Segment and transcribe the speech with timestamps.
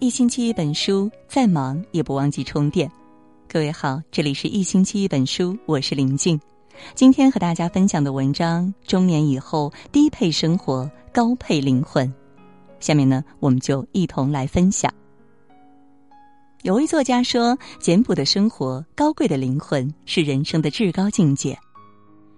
[0.00, 2.90] 一星期一本书，再忙也不忘记充电。
[3.48, 6.38] 各位好，这里是一星期一本书，我是林静。
[6.94, 12.12] 今天和大家分享的文章：中年以后低配生活，高配灵魂。
[12.80, 14.92] 下面呢，我们就一同来分享。
[16.62, 21.56] 有位作家说：“简朴的生活，高贵的灵魂，是人生的至高境界。”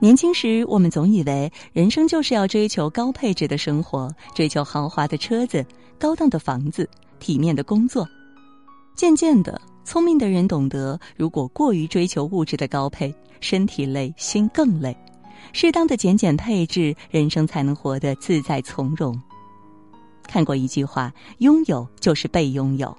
[0.00, 5.64] 年轻时，我们总以为人生就是要追求高配置的生活，追求豪华的车子、
[5.98, 8.08] 高档的房子、体面的工作。
[8.96, 14.96] 渐渐的，聪明的人懂得，如果过于追求物质的高配，身体累，心更累。
[15.52, 19.18] 适当的减减配置，人生才能活得自在从容。
[20.26, 22.94] 看过一句话：“拥有就是被拥有。”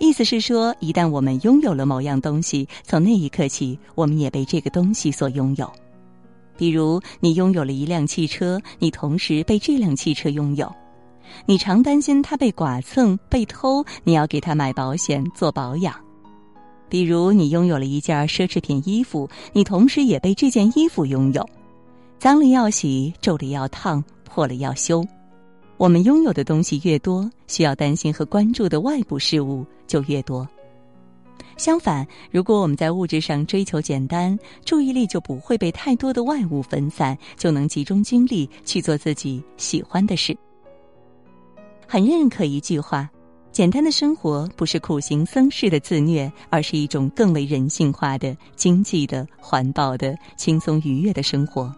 [0.00, 5.70] 意思是说，一旦我们拥有了某样东西，从那一刻起，我们也被这个东西所拥有。
[6.56, 10.72] 比如，你拥有了一辆汽车，你同时被这辆汽车拥有。
[11.46, 15.94] 你常担心它被剐蹭、被偷，你要给它买保险做保养。
[16.88, 21.46] 比如，你拥有了一件奢侈品衣服，你同时也被这件衣服拥有。
[22.18, 25.04] 脏了要洗，皱了要烫，破了要修。
[25.76, 30.48] 我们拥有的东西越多，需要担心和关注的外部事物就越多。
[31.56, 40.36] 相反，如果我们在物质上追求简单，注意力就不会被太多的外物分散，就能集中精力去做自己喜欢的事。
[41.90, 43.08] 很认可一句话：
[43.50, 51.74] 简单的生活不是苦行僧式的自虐，而是一种更为人性化的、经济的、环保的、轻松愉悦的生活。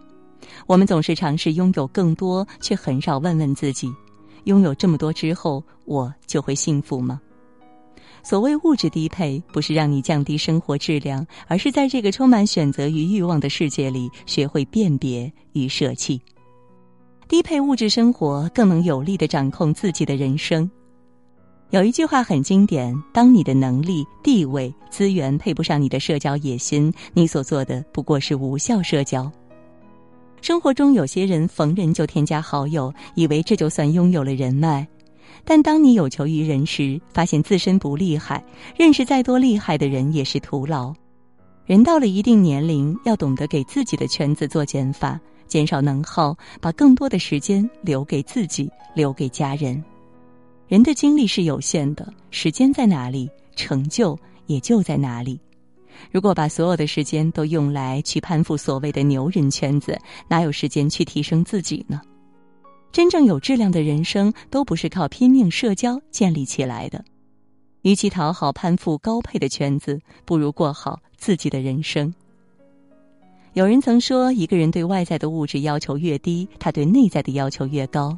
[0.66, 3.88] 我们总是尝试拥有更多，却很少问问自己：
[4.44, 7.20] 拥有这么多之后，我就会幸福吗？
[8.25, 16.20] 所谓物质低配，不是让你降低生活质量，而是在这个充满选择与欲望的世界里，学会辨别与舍弃。
[17.30, 20.68] 低配物质生活更能有力的掌控自己的人生。
[21.70, 29.30] 有一句话很经典：当你的能力、地位、资源配不上你的社交野心，你所做的不过是无效社交。
[30.40, 34.84] 生活中有些人逢人就添加好友，以为这就算拥有了人脉。
[35.44, 38.44] 但当你有求于人时，发现自身不厉害，
[38.76, 40.92] 认识再多厉害的人也是徒劳。
[41.64, 45.20] 人到了一定年龄，要懂得给自己的圈子做减法，
[45.50, 49.84] 减少能耗，把更多的时间留给自己，留给家人。
[50.69, 54.16] 人的精力是有限的，时间在哪里，成就
[54.47, 55.38] 也就在哪里。
[56.12, 62.00] 如果把所有的时间都用来去攀附所谓的牛人圈子，哪有时间去提升自己呢？
[62.93, 67.05] 真正有质量的人生，都不是靠拼命社交建立起来的。
[67.82, 72.15] 与其讨好攀附高配的圈子，不如过好自己的人生。
[73.55, 78.16] 有人曾说，一个人对外在的物质要求越低，他对内在的要求越高。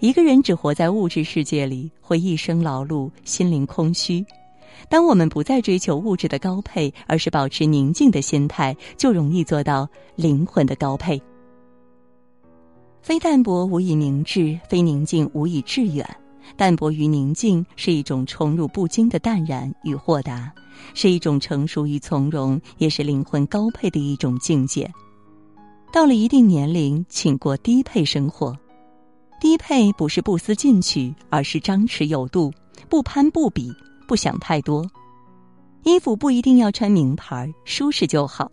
[0.00, 4.24] 一个人只活在物质世界里，会一生劳碌，心灵空虚。
[4.88, 11.20] 当我们不再追求物质的高配，而是保持宁静的心态，就容易做到灵魂的高配。
[13.00, 16.04] 非淡泊无以明志，非宁静无以致远。
[16.56, 20.52] 淡泊与宁静是一种宠辱不惊的淡然与豁达，
[20.94, 24.90] 是一种成熟与从容，也是灵魂高配的一种境界。
[25.92, 28.56] 到了一定年龄，请过低配生活。
[29.40, 32.52] 低配不是不思进取，而是张弛有度，
[32.88, 33.72] 不攀不比，
[34.06, 34.84] 不想太多。
[35.84, 38.50] 衣服不一定要穿名牌，舒适就好；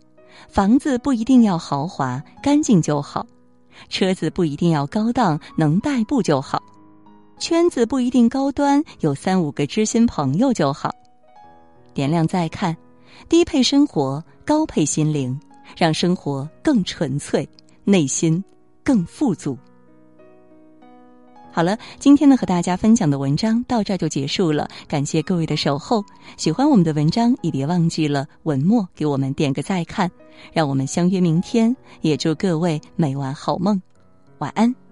[0.48, 3.26] 房子不一定要豪华，干净就好。
[3.88, 6.58] 车子不一定要高档，能代步就好；
[7.38, 10.90] 圈子不一定高端，有三五个知心朋友就好。
[11.92, 12.76] 点亮再看，
[13.28, 15.38] 低配生活，高配心灵，
[15.76, 17.48] 让生活更纯粹，
[17.84, 18.42] 内心
[18.82, 19.56] 更富足。
[21.52, 26.04] 好了，今天呢和大家分享的文章到这就结束了，感谢各位的守候。
[26.36, 30.10] 喜欢我们的文章，也别忘记了文末给我们点个再看，
[30.52, 31.74] 让我们相约明天。
[32.02, 33.80] 也祝各位每晚好梦，
[34.38, 34.85] 晚安。